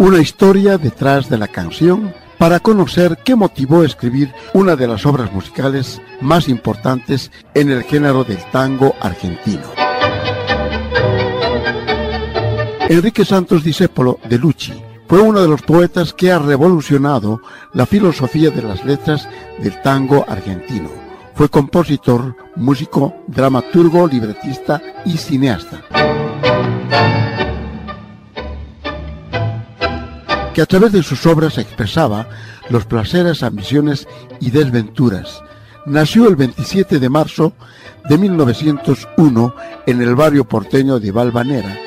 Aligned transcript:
Una 0.00 0.18
historia 0.18 0.78
detrás 0.78 1.28
de 1.28 1.36
la 1.36 1.46
canción 1.46 2.14
para 2.38 2.58
conocer 2.58 3.18
qué 3.22 3.36
motivó 3.36 3.82
a 3.82 3.84
escribir 3.84 4.32
una 4.54 4.74
de 4.74 4.88
las 4.88 5.04
obras 5.04 5.30
musicales 5.30 6.00
más 6.22 6.48
importantes 6.48 7.30
en 7.52 7.70
el 7.70 7.82
género 7.82 8.24
del 8.24 8.42
tango 8.50 8.94
argentino. 8.98 9.64
Enrique 12.88 13.26
Santos 13.26 13.62
Discépolo 13.62 14.18
de 14.26 14.38
Lucci 14.38 14.72
fue 15.06 15.20
uno 15.20 15.42
de 15.42 15.48
los 15.48 15.60
poetas 15.60 16.14
que 16.14 16.32
ha 16.32 16.38
revolucionado 16.38 17.42
la 17.74 17.84
filosofía 17.84 18.48
de 18.48 18.62
las 18.62 18.82
letras 18.86 19.28
del 19.58 19.82
tango 19.82 20.24
argentino. 20.26 20.88
Fue 21.34 21.50
compositor, 21.50 22.36
músico, 22.56 23.16
dramaturgo, 23.26 24.08
libretista 24.08 24.80
y 25.04 25.18
cineasta. 25.18 25.82
A 30.60 30.66
través 30.66 30.92
de 30.92 31.02
sus 31.02 31.26
obras 31.26 31.58
expresaba 31.58 32.28
los 32.68 32.84
placeres, 32.84 33.42
ambiciones 33.42 34.06
y 34.40 34.50
desventuras. 34.50 35.42
Nació 35.86 36.28
el 36.28 36.36
27 36.36 36.98
de 36.98 37.08
marzo 37.08 37.52
de 38.08 38.18
1901 38.18 39.54
en 39.86 40.02
el 40.02 40.14
barrio 40.14 40.44
porteño 40.44 41.00
de 41.00 41.10
Valvanera, 41.10 41.78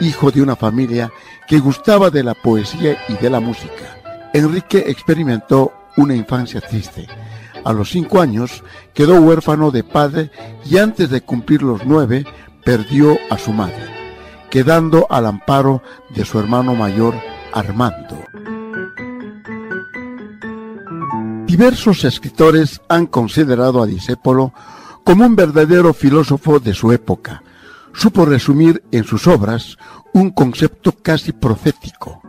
hijo 0.00 0.30
de 0.30 0.42
una 0.42 0.56
familia 0.56 1.10
que 1.48 1.58
gustaba 1.58 2.10
de 2.10 2.22
la 2.22 2.34
poesía 2.34 2.98
y 3.08 3.14
de 3.14 3.30
la 3.30 3.40
música. 3.40 4.30
Enrique 4.32 4.84
experimentó 4.86 5.72
una 5.96 6.14
infancia 6.14 6.60
triste. 6.60 7.06
A 7.64 7.72
los 7.72 7.90
cinco 7.90 8.20
años 8.20 8.62
quedó 8.94 9.20
huérfano 9.20 9.70
de 9.70 9.84
padre 9.84 10.30
y 10.64 10.78
antes 10.78 11.10
de 11.10 11.20
cumplir 11.20 11.62
los 11.62 11.84
nueve 11.84 12.24
perdió 12.64 13.18
a 13.30 13.38
su 13.38 13.52
madre, 13.52 13.84
quedando 14.50 15.06
al 15.08 15.26
amparo 15.26 15.82
de 16.14 16.24
su 16.24 16.38
hermano 16.38 16.74
mayor 16.74 17.14
Armando. 17.52 18.18
Diversos 21.46 22.04
escritores 22.04 22.80
han 22.88 23.06
considerado 23.06 23.82
a 23.82 23.86
Disépolo 23.86 24.52
como 25.04 25.24
un 25.24 25.34
verdadero 25.34 25.92
filósofo 25.94 26.60
de 26.60 26.74
su 26.74 26.92
época. 26.92 27.42
Supo 27.92 28.24
resumir 28.24 28.82
en 28.92 29.04
sus 29.04 29.26
obras 29.26 29.76
un 30.12 30.30
concepto 30.30 30.92
casi 30.92 31.32
profético. 31.32 32.22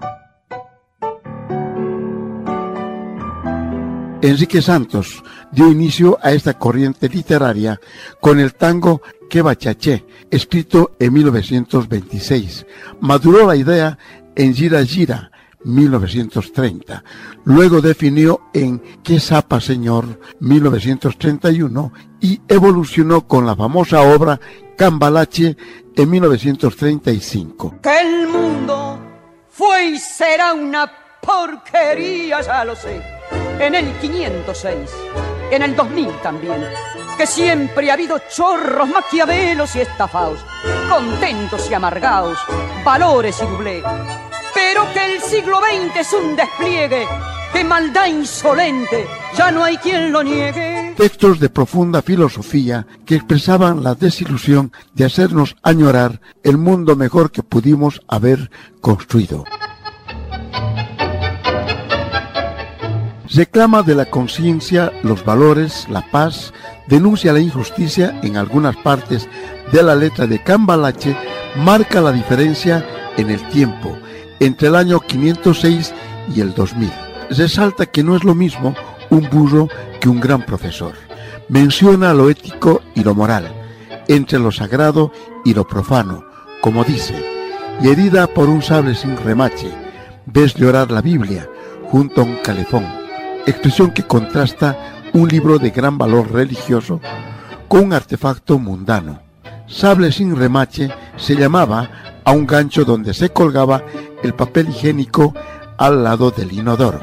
Enrique 4.22 4.62
Santos 4.62 5.24
dio 5.52 5.72
inicio 5.72 6.20
a 6.22 6.32
esta 6.32 6.54
corriente 6.54 7.10
literaria 7.10 7.80
con 8.20 8.40
el 8.40 8.54
tango 8.54 9.02
Que 9.30 9.42
Bachaché, 9.42 10.06
escrito 10.30 10.92
en 11.00 11.14
1926. 11.14 12.68
Maduró 13.00 13.48
la 13.48 13.56
idea 13.56 13.98
en 14.36 14.54
Gira 14.54 14.86
Gira, 14.86 15.32
1930. 15.64 17.04
Luego 17.46 17.82
definió 17.82 18.42
en 18.54 18.80
¿Qué 19.04 19.20
zapa, 19.20 19.60
señor? 19.60 20.20
1931 20.40 21.92
y 22.20 22.40
evolucionó 22.48 23.28
con 23.28 23.48
la 23.48 23.56
famosa 23.56 24.02
obra 24.02 24.40
Cambalache 24.78 25.58
en 25.96 26.10
1935. 26.10 27.80
Que 27.82 28.00
el 28.00 28.28
mundo 28.28 29.00
fue 29.50 29.86
y 29.86 29.98
será 29.98 30.54
una 30.54 30.92
porquería, 31.22 32.42
ya 32.42 32.64
lo 32.64 32.76
sé. 32.76 33.02
En 33.62 33.76
el 33.76 33.94
506, 34.00 34.90
en 35.52 35.62
el 35.62 35.76
2000 35.76 36.10
también. 36.22 36.66
Que 37.18 37.28
siempre 37.28 37.90
ha 37.92 37.94
habido 37.94 38.20
chorros, 38.30 38.90
maquiavelos 38.90 39.76
y 39.76 39.82
estafados, 39.82 40.40
contentos 40.90 41.70
y 41.70 41.74
amargados, 41.74 42.38
valores 42.84 43.40
y 43.42 43.46
doblé 43.46 43.84
pero 44.54 44.82
que 44.94 45.16
el 45.16 45.22
siglo 45.22 45.58
XX 45.58 45.96
es 46.00 46.14
un 46.14 46.36
despliegue 46.36 47.08
de 47.54 47.64
maldad 47.64 48.08
insolente, 48.08 49.06
ya 49.36 49.52
no 49.52 49.64
hay 49.64 49.78
quien 49.78 50.12
lo 50.12 50.24
niegue. 50.24 50.94
Textos 50.96 51.40
de 51.40 51.50
profunda 51.50 52.02
filosofía 52.02 52.86
que 53.06 53.16
expresaban 53.16 53.84
la 53.84 53.96
desilusión 53.96 54.72
de 54.94 55.06
hacernos 55.06 55.58
añorar 55.62 56.22
el 56.44 56.58
mundo 56.58 56.96
mejor 56.96 57.32
que 57.32 57.44
pudimos 57.44 58.02
haber 58.08 58.50
construido. 58.80 59.44
Reclama 63.34 63.82
de 63.82 63.96
la 63.96 64.08
conciencia 64.08 64.92
los 65.04 65.24
valores, 65.24 65.88
la 65.90 66.02
paz, 66.12 66.54
denuncia 66.88 67.32
la 67.32 67.40
injusticia 67.40 68.20
en 68.24 68.36
algunas 68.36 68.76
partes 68.76 69.30
de 69.72 69.82
la 69.82 69.96
letra 69.96 70.28
de 70.28 70.44
Cambalache, 70.44 71.16
marca 71.56 72.02
la 72.02 72.12
diferencia 72.12 72.86
en 73.16 73.30
el 73.30 73.42
tiempo, 73.48 73.98
entre 74.42 74.68
el 74.68 74.76
año 74.76 75.00
506 75.00 75.94
y 76.36 76.42
el 76.42 76.54
2000. 76.54 76.92
Resalta 77.30 77.86
que 77.86 78.04
no 78.04 78.18
es 78.18 78.26
lo 78.26 78.36
mismo 78.36 78.76
un 79.10 79.30
burro 79.30 79.70
que 80.02 80.10
un 80.10 80.20
gran 80.20 80.46
profesor. 80.46 80.94
Menciona 81.48 82.14
lo 82.14 82.30
ético 82.30 82.82
y 82.96 83.04
lo 83.06 83.16
moral, 83.16 83.50
entre 84.10 84.40
lo 84.40 84.52
sagrado 84.52 85.14
y 85.46 85.54
lo 85.54 85.66
profano, 85.66 86.26
como 86.60 86.84
dice, 86.84 87.16
y 87.82 87.88
herida 87.88 88.28
por 88.28 88.50
un 88.50 88.62
sable 88.62 88.94
sin 88.94 89.16
remache, 89.16 89.72
ves 90.26 90.54
llorar 90.56 90.92
la 90.92 91.02
Biblia 91.02 91.48
junto 91.90 92.22
a 92.22 92.24
un 92.26 92.36
calefón, 92.44 93.01
expresión 93.46 93.92
que 93.92 94.04
contrasta 94.04 94.78
un 95.14 95.28
libro 95.28 95.60
de 95.60 95.72
gran 95.72 95.98
valor 95.98 96.32
religioso 96.32 97.02
con 97.68 97.86
un 97.86 97.94
artefacto 97.94 98.60
mundano. 98.60 99.22
Sable 99.68 100.12
sin 100.12 100.36
remache 100.36 100.90
se 101.16 101.36
llamaba 101.36 101.90
a 102.24 102.32
un 102.32 102.46
gancho 102.46 102.86
donde 102.86 103.14
se 103.14 103.30
colgaba 103.30 103.84
el 104.24 104.34
papel 104.34 104.70
higiénico 104.70 105.34
al 105.78 106.04
lado 106.04 106.32
del 106.32 106.52
inodoro. 106.52 107.00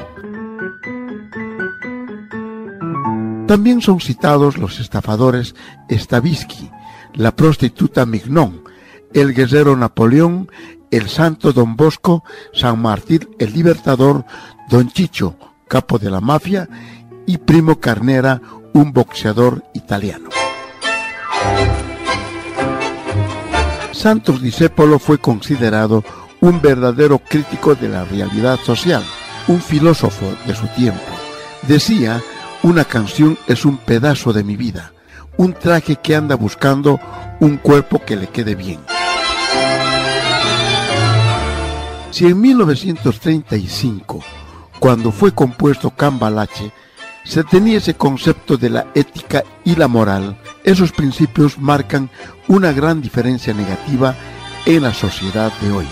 También 3.47 3.81
son 3.81 3.99
citados 3.99 4.57
los 4.57 4.79
estafadores 4.79 5.55
Stavisky, 5.89 6.69
la 7.15 7.35
prostituta 7.35 8.05
Mignon, 8.05 8.63
el 9.11 9.33
guerrero 9.33 9.75
Napoleón, 9.75 10.51
el 10.91 11.09
santo 11.09 11.51
Don 11.51 11.75
Bosco, 11.75 12.23
San 12.53 12.79
Martín 12.79 13.27
el 13.39 13.53
Libertador, 13.53 14.23
Don 14.69 14.91
Chicho, 14.91 15.35
capo 15.69 15.97
de 15.97 16.11
la 16.11 16.19
mafia, 16.19 16.67
y 17.25 17.37
Primo 17.37 17.79
Carnera, 17.79 18.41
un 18.73 18.91
boxeador 18.91 19.63
italiano. 19.73 20.29
Santos 23.93 24.41
Discépolo 24.41 24.99
fue 24.99 25.19
considerado 25.19 26.03
un 26.41 26.61
verdadero 26.61 27.19
crítico 27.19 27.75
de 27.75 27.87
la 27.89 28.03
realidad 28.03 28.59
social, 28.59 29.03
un 29.47 29.61
filósofo 29.61 30.25
de 30.45 30.55
su 30.55 30.67
tiempo. 30.69 31.01
Decía, 31.67 32.21
una 32.63 32.83
canción 32.85 33.37
es 33.47 33.63
un 33.63 33.77
pedazo 33.77 34.33
de 34.33 34.43
mi 34.43 34.55
vida, 34.55 34.91
un 35.37 35.53
traje 35.53 35.97
que 35.97 36.15
anda 36.15 36.35
buscando 36.35 36.99
un 37.39 37.57
cuerpo 37.57 38.03
que 38.05 38.15
le 38.15 38.27
quede 38.27 38.55
bien. 38.55 38.79
Si 42.11 42.25
en 42.25 42.41
1935, 42.41 44.19
cuando 44.79 45.11
fue 45.11 45.33
compuesto 45.33 45.91
Cambalache, 45.91 46.71
se 47.23 47.43
tenía 47.43 47.77
ese 47.77 47.93
concepto 47.93 48.57
de 48.57 48.69
la 48.69 48.87
ética 48.95 49.43
y 49.63 49.75
la 49.75 49.87
moral, 49.87 50.37
esos 50.63 50.91
principios 50.91 51.59
marcan 51.59 52.09
una 52.47 52.71
gran 52.71 53.01
diferencia 53.01 53.53
negativa 53.53 54.15
en 54.65 54.83
la 54.83 54.93
sociedad 54.93 55.51
de 55.61 55.71
hoy. 55.71 55.87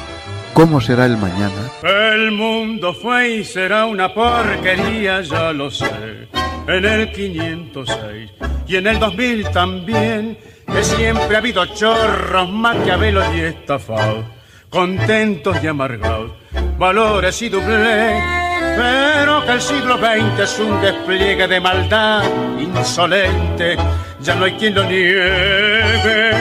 ¿Cómo 0.53 0.81
será 0.81 1.05
el 1.05 1.17
mañana? 1.17 1.69
El 1.83 2.31
mundo 2.31 2.93
fue 2.93 3.29
y 3.35 3.43
será 3.43 3.85
una 3.85 4.13
porquería, 4.13 5.21
ya 5.21 5.51
lo 5.51 5.69
sé. 5.69 6.27
En 6.67 6.83
el 6.83 7.11
506 7.11 8.31
y 8.67 8.75
en 8.75 8.87
el 8.87 8.99
2000 8.99 9.51
también, 9.51 10.37
que 10.65 10.83
siempre 10.83 11.35
ha 11.35 11.39
habido 11.39 11.65
chorros, 11.67 12.49
maquiavelos 12.49 13.25
y 13.35 13.41
estafados, 13.41 14.25
contentos 14.69 15.57
y 15.63 15.67
amargados, 15.67 16.31
valores 16.77 17.41
y 17.41 17.49
doble 17.49 18.46
pero 18.77 19.43
que 19.45 19.51
el 19.51 19.61
siglo 19.61 19.97
XX 19.97 20.39
es 20.39 20.59
un 20.59 20.79
despliegue 20.79 21.47
de 21.47 21.59
maldad 21.59 22.23
insolente 22.59 23.75
ya 24.21 24.35
no 24.35 24.45
hay 24.45 24.53
quien 24.53 24.75
lo 24.75 24.83
niegue. 24.83 26.31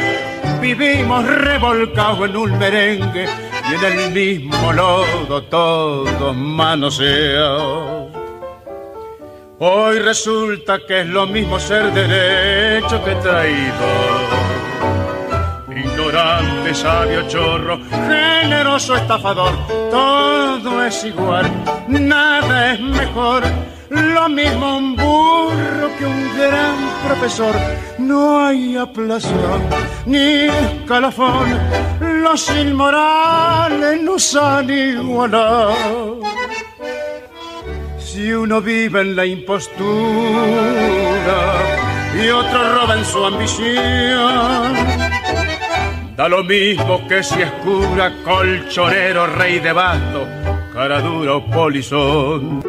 Vivimos 0.61 1.25
revolcados 1.25 2.29
en 2.29 2.37
un 2.37 2.59
merengue 2.59 3.27
y 3.71 3.75
en 3.75 3.99
el 4.01 4.11
mismo 4.13 4.73
lodo 4.73 5.43
todos 5.45 6.37
manoseados. 6.37 8.11
Hoy 9.59 9.99
resulta 10.01 10.81
que 10.87 11.01
es 11.03 11.07
lo 11.07 11.27
mismo 11.27 11.59
ser 11.59 11.93
derecho 11.93 13.03
que 13.05 13.15
traidor. 13.17 14.27
Ignorante, 15.75 16.75
sabio, 16.75 17.29
chorro, 17.29 17.79
generoso, 18.09 18.97
estafador, 18.97 19.55
todo 19.91 20.36
es 20.87 21.05
igual, 21.05 21.51
nada 21.89 22.73
es 22.73 22.81
mejor. 22.81 23.43
Lo 23.91 24.29
mismo 24.29 24.79
un 24.79 24.97
burro 24.97 25.89
que 25.99 26.07
un 26.07 26.37
gran 26.37 26.77
profesor. 27.07 27.55
No 27.99 28.45
hay 28.45 28.77
aplazón 28.77 29.63
ni 30.07 30.49
escalafón. 30.49 31.59
Los 32.01 32.51
inmorales 32.51 34.03
nos 34.03 34.35
han 34.35 34.71
igualado. 34.71 36.21
Si 37.99 38.33
uno 38.33 38.61
vive 38.61 39.03
en 39.03 39.15
la 39.15 39.27
impostura 39.27 39.77
y 42.21 42.29
otro 42.29 42.75
roba 42.75 42.97
en 42.97 43.05
su 43.05 43.25
ambición, 43.25 44.75
da 46.17 46.29
lo 46.29 46.43
mismo 46.43 47.07
que 47.07 47.23
si 47.23 47.43
es 47.43 47.51
cura, 47.63 48.13
colchonero, 48.25 49.27
rey 49.27 49.59
de 49.59 49.73
basto, 49.73 50.27
cara 50.77 51.01
dura 51.01 51.43
polizón. 51.43 52.63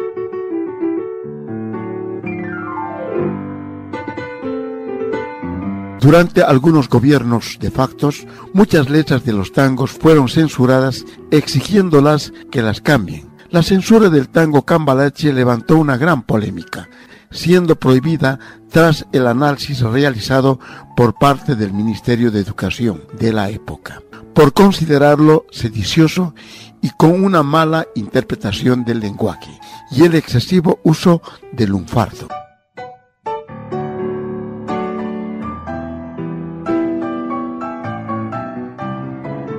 Durante 6.00 6.42
algunos 6.42 6.88
gobiernos 6.88 7.58
de 7.60 7.70
factos, 7.70 8.26
muchas 8.54 8.88
letras 8.88 9.26
de 9.26 9.34
los 9.34 9.52
tangos 9.52 9.90
fueron 9.90 10.30
censuradas 10.30 11.04
exigiéndolas 11.30 12.32
que 12.50 12.62
las 12.62 12.80
cambien. 12.80 13.28
La 13.50 13.62
censura 13.62 14.08
del 14.08 14.30
tango 14.30 14.62
cambalache 14.62 15.34
levantó 15.34 15.76
una 15.76 15.98
gran 15.98 16.22
polémica, 16.22 16.88
siendo 17.30 17.76
prohibida 17.76 18.38
tras 18.70 19.04
el 19.12 19.26
análisis 19.26 19.82
realizado 19.82 20.58
por 20.96 21.12
parte 21.12 21.56
del 21.56 21.74
Ministerio 21.74 22.30
de 22.30 22.40
Educación 22.40 23.02
de 23.18 23.34
la 23.34 23.50
época, 23.50 24.00
por 24.32 24.54
considerarlo 24.54 25.44
sedicioso 25.50 26.34
y 26.82 26.90
con 26.90 27.24
una 27.24 27.42
mala 27.42 27.86
interpretación 27.94 28.84
del 28.84 29.00
lenguaje 29.00 29.50
y 29.90 30.04
el 30.04 30.14
excesivo 30.14 30.80
uso 30.84 31.22
del 31.52 31.70
lunfardo. 31.70 32.28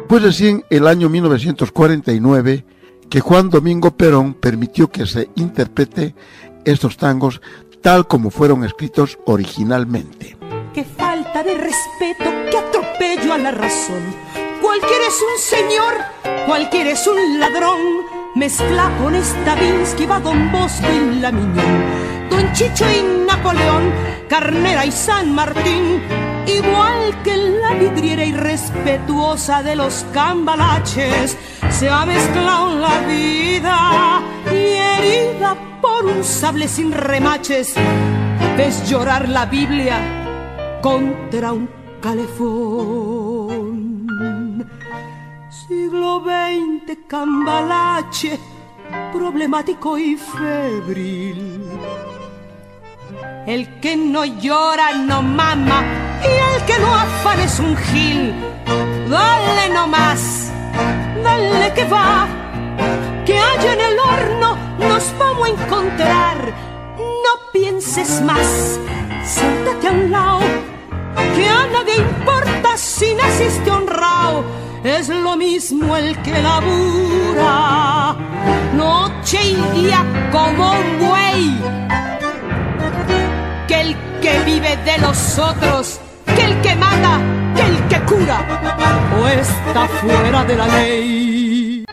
Fue 0.08 0.20
recién 0.20 0.66
el 0.72 0.88
año 0.88 1.08
1949 1.08 2.66
que 3.10 3.20
Juan 3.20 3.50
Domingo 3.50 3.92
Perón 3.96 4.34
permitió 4.34 4.90
que 4.90 5.06
se 5.06 5.30
interprete 5.36 6.16
estos 6.66 6.98
tangos 6.98 7.42
tal 7.82 8.08
como 8.08 8.30
fueron 8.30 8.64
escritos 8.64 9.18
originalmente. 9.26 10.36
Qué 10.74 10.84
falta 10.84 11.44
de 11.44 11.56
respeto, 11.56 12.26
qué 12.50 12.58
atropello 12.58 13.34
a 13.34 13.38
la 13.38 13.52
razón. 13.52 14.02
Cualquiera 14.62 15.08
es 15.08 15.22
un 15.22 15.40
señor, 15.40 15.94
cualquiera 16.50 16.90
es 16.90 17.06
un 17.06 17.40
ladrón. 17.40 17.80
Mezcla 18.34 18.90
con 19.00 19.14
Stavinsky, 19.16 20.08
va 20.08 20.20
Don 20.20 20.52
Bosco 20.52 20.88
y 20.92 21.20
la 21.20 21.32
Miñón. 21.32 21.84
Don 22.32 22.52
Chicho 22.54 22.86
y 22.90 23.26
Napoleón, 23.28 23.94
Carnera 24.28 24.84
y 24.84 24.92
San 24.92 25.36
Martín. 25.36 26.02
Igual 26.48 27.22
que 27.24 27.38
la 27.38 27.76
vidriera 27.76 28.26
irrespetuosa 28.26 29.62
de 29.62 29.76
los 29.76 30.04
cambalaches, 30.12 31.38
se 31.70 31.88
ha 31.88 32.04
mezclado 32.08 32.80
la 32.80 33.00
vida 33.02 34.22
y 34.52 34.74
herida 34.90 35.56
por 35.80 36.04
un 36.06 36.24
sable 36.24 36.68
sin 36.68 36.92
remaches, 36.92 37.76
ves 38.58 38.90
llorar 38.90 39.30
la 39.30 39.46
Biblia 39.46 40.00
contra 40.82 41.54
un 41.54 41.70
calefón. 42.02 43.39
Siglo 45.70 46.24
XX, 46.26 46.98
cambalache, 47.08 48.40
problemático 49.14 50.00
y 50.00 50.18
febril. 50.18 51.70
El 53.46 53.80
que 53.80 53.96
no 53.96 54.26
llora 54.26 54.94
no 54.94 55.22
mama 55.22 55.84
y 56.24 56.56
el 56.56 56.66
que 56.66 56.80
no 56.80 56.96
afana 56.96 57.44
es 57.44 57.60
un 57.60 57.78
gil. 57.78 58.34
Dale 59.12 59.70
no 59.72 59.86
más, 59.86 60.52
dale 61.24 61.72
que 61.76 61.86
va, 61.86 62.28
que 63.24 63.38
haya 63.38 63.74
en 63.74 63.82
el 63.82 64.00
horno 64.00 64.58
nos 64.80 65.20
vamos 65.20 65.50
a 65.50 65.52
encontrar. 65.52 66.38
No 66.98 67.52
pienses 67.54 68.24
más, 68.24 68.80
siéntate 69.24 69.88
a 69.88 69.92
un 69.92 70.10
lado, 70.10 70.42
que 71.36 71.48
a 71.48 71.68
nadie 71.68 71.98
importa 71.98 72.76
si 72.76 73.14
naciste 73.14 73.70
honrado. 73.70 74.69
Es 74.84 75.10
lo 75.10 75.36
mismo 75.36 75.98
el 75.98 76.18
que 76.22 76.42
labura, 76.42 78.16
noche 78.74 79.38
y 79.44 79.56
día 79.78 80.06
como 80.32 80.72
un 80.72 81.00
buey, 81.00 81.58
que 83.68 83.82
el 83.82 83.96
que 84.22 84.40
vive 84.46 84.78
de 84.78 84.98
los 85.00 85.38
otros, 85.38 86.00
que 86.26 86.46
el 86.46 86.62
que 86.62 86.76
mata, 86.76 87.20
que 87.56 87.62
el 87.62 87.88
que 87.90 88.00
cura, 88.06 88.40
o 89.22 89.28
está 89.28 89.86
fuera 89.88 90.46
de 90.46 90.56
la 90.56 90.68
ley. 90.68 91.86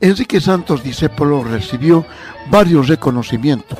Enrique 0.00 0.40
Santos 0.42 0.82
Discépolo 0.82 1.42
recibió 1.42 2.04
varios 2.50 2.88
reconocimientos, 2.88 3.78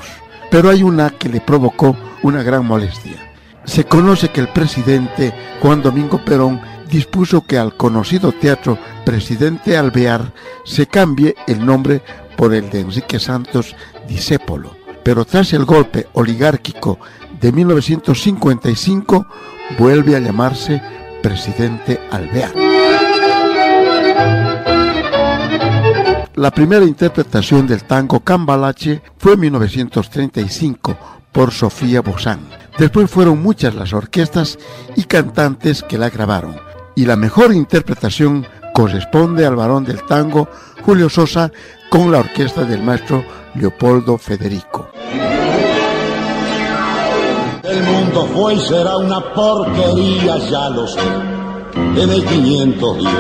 pero 0.50 0.70
hay 0.70 0.82
una 0.82 1.10
que 1.10 1.28
le 1.28 1.40
provocó 1.40 1.96
una 2.22 2.42
gran 2.42 2.66
molestia. 2.66 3.16
Se 3.64 3.84
conoce 3.84 4.30
que 4.30 4.40
el 4.40 4.48
presidente 4.48 5.34
Juan 5.60 5.82
Domingo 5.82 6.24
Perón 6.24 6.60
dispuso 6.88 7.42
que 7.42 7.58
al 7.58 7.76
conocido 7.76 8.32
teatro 8.32 8.78
Presidente 9.04 9.76
Alvear 9.76 10.32
se 10.64 10.86
cambie 10.86 11.34
el 11.46 11.64
nombre 11.64 12.02
por 12.36 12.54
el 12.54 12.70
de 12.70 12.80
Enrique 12.80 13.18
Santos 13.18 13.76
Discépolo. 14.08 14.76
Pero 15.02 15.24
tras 15.24 15.52
el 15.52 15.64
golpe 15.64 16.06
oligárquico 16.14 16.98
de 17.40 17.52
1955 17.52 19.26
vuelve 19.78 20.16
a 20.16 20.20
llamarse 20.20 20.82
Presidente 21.22 22.00
Alvear. 22.10 22.97
La 26.38 26.52
primera 26.52 26.84
interpretación 26.84 27.66
del 27.66 27.82
tango 27.82 28.20
Cambalache 28.20 29.02
fue 29.16 29.32
en 29.32 29.40
1935 29.40 30.96
por 31.32 31.50
Sofía 31.50 32.00
Bozán. 32.00 32.38
Después 32.78 33.10
fueron 33.10 33.42
muchas 33.42 33.74
las 33.74 33.92
orquestas 33.92 34.56
y 34.94 35.02
cantantes 35.02 35.82
que 35.82 35.98
la 35.98 36.10
grabaron. 36.10 36.54
Y 36.94 37.06
la 37.06 37.16
mejor 37.16 37.52
interpretación 37.52 38.46
corresponde 38.72 39.46
al 39.46 39.56
varón 39.56 39.84
del 39.84 40.06
tango 40.06 40.48
Julio 40.84 41.08
Sosa 41.08 41.50
con 41.90 42.12
la 42.12 42.20
orquesta 42.20 42.62
del 42.62 42.84
maestro 42.84 43.24
Leopoldo 43.56 44.16
Federico. 44.16 44.90
El 47.64 47.82
mundo 47.82 48.28
fue 48.32 48.54
y 48.54 48.60
será 48.60 48.96
una 48.96 49.20
porquería, 49.34 50.38
ya 50.48 50.70
lo 50.70 50.86
sé. 50.86 51.00
En 51.96 52.10
el 52.10 52.24
510 52.24 53.12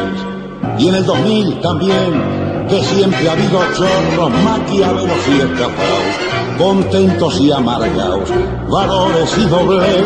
y 0.78 0.88
en 0.88 0.94
el 0.94 1.04
2000 1.04 1.60
también 1.60 2.37
que 2.68 2.82
siempre 2.84 3.28
ha 3.28 3.32
habido 3.32 3.60
chorros, 3.76 4.30
maquiavelos 4.44 5.18
y 5.28 5.40
escapados, 5.40 6.58
contentos 6.58 7.40
y 7.40 7.50
amargados, 7.50 8.28
valores 8.68 9.38
y 9.38 9.44
dobles, 9.46 10.04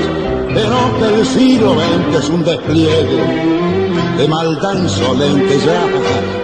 pero 0.54 0.76
que 0.99 1.21
el 1.21 1.26
siglo 1.26 1.75
XX 1.75 2.19
es 2.19 2.28
un 2.31 2.45
despliegue 2.45 3.62
de 4.16 4.28
maldad 4.28 4.75
insolente 4.76 5.59
ya, 5.64 5.87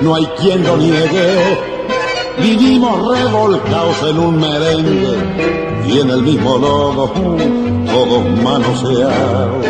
no 0.01 0.15
hay 0.15 0.27
quien 0.41 0.65
lo 0.65 0.77
niegue. 0.77 1.59
Vivimos 2.41 3.19
revolcados 3.19 3.97
en 4.09 4.19
un 4.19 4.41
merengue 4.41 5.17
y 5.87 6.01
en 6.01 6.11
el 6.11 6.23
mismo 6.23 6.59
lodo, 6.59 7.13
todos 7.93 8.43
manoseados. 8.43 9.67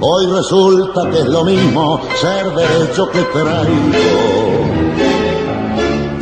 Hoy 0.00 0.26
resulta 0.26 1.10
que 1.10 1.18
es 1.18 1.26
lo 1.26 1.44
mismo 1.44 2.00
ser 2.20 2.54
derecho 2.54 3.10
que 3.10 3.22
traigo 3.22 4.33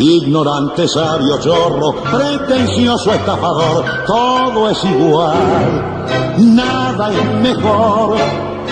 ignorante, 0.02 0.88
sabio, 0.88 1.38
chorro, 1.38 1.94
pretencioso, 2.10 3.14
estafador, 3.14 3.84
todo 4.06 4.68
es 4.68 4.84
igual, 4.84 6.04
nada 6.38 7.10
es 7.12 7.34
mejor. 7.40 8.16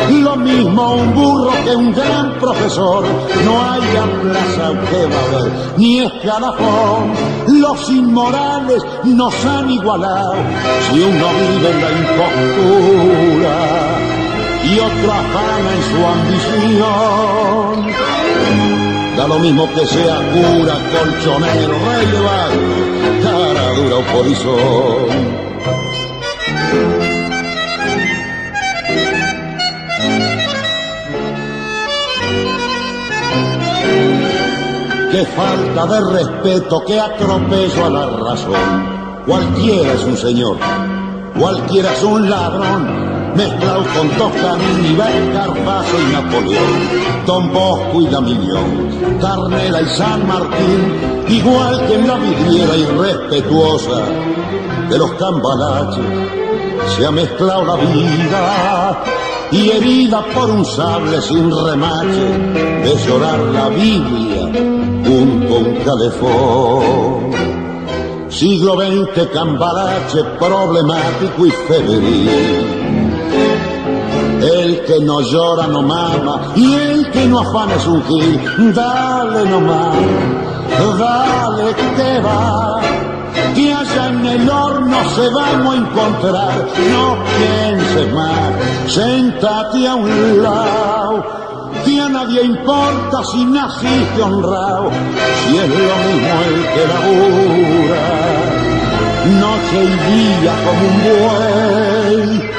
lo 0.09 0.37
mismo 0.37 0.95
un 0.95 1.15
burro 1.15 1.53
que 1.65 1.77
un 1.77 1.93
gran 1.93 2.33
profesor. 2.39 3.05
No 3.45 3.71
hay 3.71 3.81
plaza 4.23 4.73
que 4.91 5.07
va 5.07 5.21
a 5.21 5.43
ver, 5.43 5.53
ni 5.77 6.01
escalafón. 6.01 7.13
Los 7.49 7.91
inmorales 7.91 8.83
nos 9.05 9.35
han 9.45 9.71
igualado 9.71 10.35
si 10.91 11.01
uno 11.01 11.27
vive 11.39 11.71
en 11.71 11.81
la 11.81 11.91
impostura 12.01 13.57
y 14.65 14.79
otro 14.79 15.13
afana 15.13 15.71
en 15.77 15.83
su 15.91 15.99
ambición. 16.07 17.70
Mismo 19.41 19.67
que 19.73 19.87
sea 19.87 20.17
cura, 20.33 20.75
colchonero, 20.93 21.75
rey 21.87 22.07
de 22.07 23.23
cara 23.23 23.73
dura 23.75 23.97
o 23.97 24.03
polizón. 24.13 25.41
Qué 35.11 35.25
falta 35.25 35.87
de 35.87 36.01
respeto, 36.13 36.85
qué 36.87 37.01
atropello 37.01 37.87
a 37.87 37.91
la 37.91 38.07
razón. 38.07 39.25
Cualquiera 39.27 39.95
es 39.95 40.05
un 40.05 40.17
señor, 40.19 40.59
cualquiera 41.39 41.93
es 41.93 42.03
un 42.03 42.29
ladrón, 42.29 43.00
mezclado 43.35 43.85
con 43.97 44.09
Toscanini, 44.11 44.97
Carpazo 45.33 45.97
y 46.01 46.13
Napoleón, 46.13 47.27
Don 47.27 47.53
Bosco 47.53 48.03
y 48.03 48.07
Damiñón, 48.07 49.19
Carnela 49.21 49.83
y 49.83 49.87
San 49.97 50.27
Martín, 50.27 51.27
igual 51.29 51.87
que 51.87 51.95
en 51.95 52.07
la 52.09 52.17
vidriera 52.17 52.77
irrespetuosa 52.77 54.03
de 54.89 54.99
los 54.99 55.13
cambalaches, 55.13 56.05
se 56.97 57.07
ha 57.07 57.11
mezclado 57.11 57.65
la 57.65 57.77
vida 57.77 59.03
y 59.53 59.71
herida 59.71 60.25
por 60.35 60.51
un 60.51 60.65
sable 60.65 61.21
sin 61.21 61.51
remache 61.51 62.39
de 62.85 62.97
llorar 63.07 63.39
la 63.39 63.69
Biblia 63.69 64.51
junto 65.05 65.55
a 65.55 65.59
un 65.59 65.75
calefón. 65.85 67.31
Siglo 68.29 68.75
XX 68.77 69.27
cambalache 69.33 70.23
problemático 70.39 71.47
y 71.47 71.51
febril. 71.51 72.80
El 74.41 74.85
que 74.85 75.01
no 75.01 75.21
llora 75.21 75.67
no 75.67 75.83
mama 75.83 76.53
y 76.57 76.75
el 76.75 77.11
que 77.11 77.27
no 77.27 77.41
afana 77.41 77.75
es 77.75 77.87
un 77.87 78.03
gil. 78.05 78.73
Dale 78.75 79.45
nomás, 79.51 79.97
dale 80.99 81.75
que 81.97 82.21
va 82.21 82.81
que 83.55 83.73
allá 83.73 84.09
en 84.09 84.27
el 84.27 84.49
horno 84.49 84.97
se 85.15 85.29
vamos 85.31 85.75
a 85.75 85.79
encontrar. 85.79 86.67
No 86.93 87.17
pienses 87.37 88.13
más, 88.13 88.93
sentate 88.93 89.89
a 89.89 89.95
un 89.95 90.43
lado. 90.43 91.41
Que 91.85 92.01
a 92.01 92.09
nadie 92.09 92.43
importa 92.43 93.25
si 93.33 93.45
naciste 93.45 94.23
honrado, 94.23 94.91
si 94.91 95.57
es 95.57 95.69
lo 95.69 95.97
mismo 96.07 96.35
el 96.49 96.59
que 96.75 96.85
labura, 96.93 98.05
noche 99.41 99.85
y 99.85 100.43
día 100.43 100.55
como 100.65 100.83
un 100.89 100.97
buey. 101.05 102.50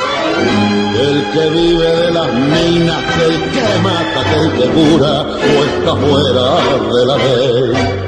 El 1.00 1.32
que 1.34 1.50
vive 1.50 1.90
de 2.02 2.12
las 2.12 2.34
minas, 2.34 3.04
el 3.28 3.42
que 3.52 3.80
mata, 3.82 4.22
el 4.36 4.52
que 4.54 4.70
cura, 4.70 5.22
o 5.22 5.64
está 5.64 5.96
fuera 5.96 6.46
de 6.94 7.06
la 7.06 7.18
ley. 7.18 8.02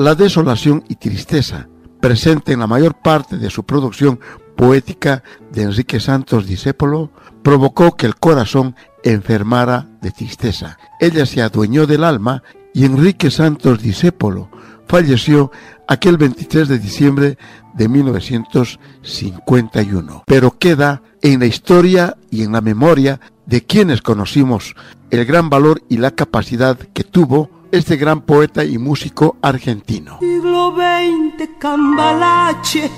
la 0.00 0.14
desolación 0.14 0.82
y 0.88 0.94
tristeza 0.94 1.68
presente 2.00 2.54
en 2.54 2.60
la 2.60 2.66
mayor 2.66 2.94
parte 2.94 3.36
de 3.36 3.50
su 3.50 3.64
producción 3.64 4.18
poética 4.56 5.22
de 5.52 5.64
Enrique 5.64 6.00
Santos 6.00 6.46
Discépolo 6.46 7.10
provocó 7.42 7.96
que 7.96 8.06
el 8.06 8.16
corazón 8.16 8.74
enfermara 9.04 9.88
de 10.00 10.10
tristeza. 10.10 10.78
Ella 11.00 11.26
se 11.26 11.42
adueñó 11.42 11.86
del 11.86 12.04
alma 12.04 12.42
y 12.72 12.86
Enrique 12.86 13.30
Santos 13.30 13.82
Discépolo 13.82 14.48
falleció 14.86 15.52
aquel 15.90 16.16
23 16.16 16.66
de 16.68 16.78
diciembre 16.78 17.36
de 17.74 17.88
1951. 17.88 20.22
Pero 20.24 20.56
queda 20.56 21.02
en 21.20 21.40
la 21.40 21.46
historia 21.46 22.16
y 22.30 22.44
en 22.44 22.52
la 22.52 22.60
memoria 22.60 23.18
de 23.44 23.66
quienes 23.66 24.00
conocimos 24.00 24.76
el 25.10 25.24
gran 25.24 25.50
valor 25.50 25.82
y 25.88 25.96
la 25.96 26.12
capacidad 26.12 26.78
que 26.78 27.02
tuvo 27.02 27.50
este 27.72 27.96
gran 27.96 28.20
poeta 28.20 28.64
y 28.64 28.78
músico 28.78 29.36
argentino. 29.42 30.18
Siglo 30.20 30.76
XX, 30.76 31.48
cambalache, 31.58 32.88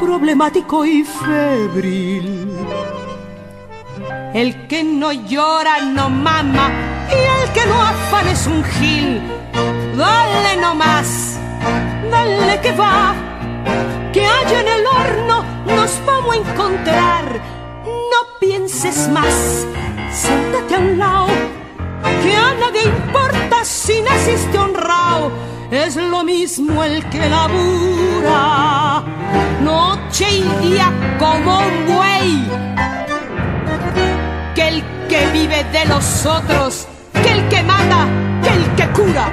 problemático 0.00 0.84
y 0.84 1.04
febril. 1.04 2.48
El 4.34 4.66
que 4.66 4.82
no 4.82 5.12
llora 5.12 5.80
no 5.82 6.10
mama 6.10 6.72
y 7.08 7.14
el 7.14 7.52
que 7.52 7.64
no 7.66 7.80
afana 7.80 8.32
es 8.32 8.44
un 8.48 8.64
gil. 8.64 9.22
Dale 9.96 10.56
nomás, 10.60 11.25
dale 12.24 12.60
que 12.60 12.72
va, 12.72 13.14
que 14.12 14.24
allá 14.24 14.60
en 14.60 14.68
el 14.68 14.86
horno 14.86 15.44
nos 15.66 15.90
vamos 16.06 16.34
a 16.34 16.38
encontrar. 16.38 17.24
No 17.84 18.20
pienses 18.40 19.08
más, 19.08 19.66
siéntate 20.12 20.74
a 20.74 20.78
un 20.78 20.98
lado 20.98 21.28
que 22.22 22.36
a 22.36 22.54
nadie 22.54 22.84
importa 22.84 23.64
si 23.64 24.00
naciste 24.00 24.58
honrado, 24.58 25.30
es 25.70 25.96
lo 25.96 26.22
mismo 26.24 26.82
el 26.84 27.04
que 27.10 27.28
labura, 27.28 29.02
noche 29.62 30.26
y 30.30 30.66
día 30.66 30.88
como 31.18 31.58
un 31.58 31.86
buey, 31.86 32.30
que 34.54 34.68
el 34.68 34.84
que 35.08 35.26
vive 35.32 35.64
de 35.64 35.84
los 35.86 36.26
otros, 36.26 36.86
que 37.12 37.32
el 37.32 37.48
que 37.48 37.62
mata, 37.62 38.06
que 38.42 38.50
el 38.50 38.64
que 38.76 38.86
cura, 38.98 39.26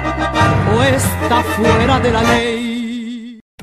o 0.74 0.82
está 0.82 1.42
fuera 1.56 2.00
de 2.00 2.12
la 2.12 2.22
ley. 2.22 2.73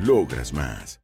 Logras 0.00 0.52
más. 0.52 1.00